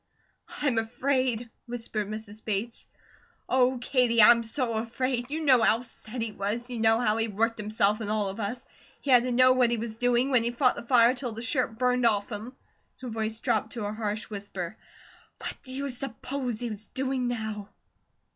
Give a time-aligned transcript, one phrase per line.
[0.63, 2.43] "I'm afraid!" whispered Mrs.
[2.43, 2.87] Bates.
[3.47, 5.29] "Oh, Katie, I'm so afraid.
[5.29, 8.39] You know how SET he was, you know how he worked himself and all of
[8.39, 8.59] us
[8.99, 11.43] he had to know what he was doing, when he fought the fire till the
[11.43, 12.55] shirt burned off him"
[13.01, 14.75] her voice dropped to a harsh whisper
[15.37, 17.69] "what do you s'pose he's doing now?"